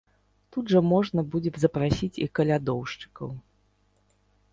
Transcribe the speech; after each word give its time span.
Тут 0.55 0.71
жа 0.75 0.79
можна 0.93 1.23
будзе 1.35 1.51
запрасіць 1.63 2.19
і 2.25 2.27
калядоўшчыкаў. 2.39 3.29